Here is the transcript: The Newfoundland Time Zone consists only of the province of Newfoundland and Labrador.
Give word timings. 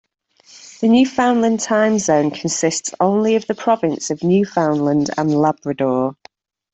The 0.79 0.87
Newfoundland 0.87 1.59
Time 1.59 1.99
Zone 1.99 2.31
consists 2.31 2.91
only 2.99 3.35
of 3.35 3.45
the 3.45 3.53
province 3.53 4.09
of 4.09 4.23
Newfoundland 4.23 5.11
and 5.15 5.29
Labrador. 5.31 6.15